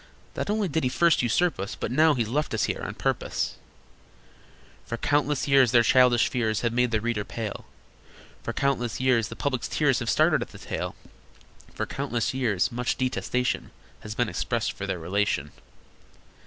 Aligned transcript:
Not 0.35 0.49
only 0.49 0.67
did 0.67 0.83
he 0.83 0.89
first 0.89 1.21
usurp 1.21 1.59
us, 1.59 1.75
But 1.75 1.91
now 1.91 2.15
he's 2.15 2.27
left 2.27 2.55
us 2.55 2.63
here 2.63 2.81
on 2.81 2.95
purpose!" 2.95 3.57
For 4.83 4.97
countless 4.97 5.47
years 5.47 5.69
their 5.71 5.83
childish 5.83 6.27
fears 6.27 6.61
Have 6.61 6.73
made 6.73 6.89
the 6.89 6.99
reader 6.99 7.23
pale, 7.23 7.67
For 8.41 8.51
countless 8.51 8.99
years 8.99 9.27
the 9.27 9.35
public's 9.35 9.67
tears 9.67 9.99
Have 9.99 10.09
started 10.09 10.41
at 10.41 10.49
the 10.49 10.57
tale, 10.57 10.95
For 11.75 11.85
countless 11.85 12.33
years 12.33 12.71
much 12.71 12.95
detestation 12.97 13.69
Has 13.99 14.15
been 14.15 14.27
expressed 14.27 14.73
for 14.73 14.87
their 14.87 14.97
relation. 14.97 15.51